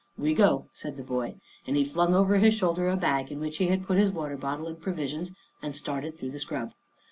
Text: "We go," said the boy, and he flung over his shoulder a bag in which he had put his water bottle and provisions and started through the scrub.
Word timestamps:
"We 0.27 0.33
go," 0.33 0.65
said 0.73 0.97
the 0.97 1.03
boy, 1.03 1.35
and 1.67 1.75
he 1.77 1.83
flung 1.85 2.15
over 2.15 2.39
his 2.39 2.55
shoulder 2.55 2.89
a 2.89 2.97
bag 2.97 3.31
in 3.31 3.39
which 3.39 3.57
he 3.57 3.67
had 3.67 3.85
put 3.85 3.99
his 3.99 4.11
water 4.11 4.35
bottle 4.35 4.65
and 4.67 4.81
provisions 4.81 5.31
and 5.61 5.75
started 5.75 6.17
through 6.17 6.31
the 6.31 6.39
scrub. 6.39 6.71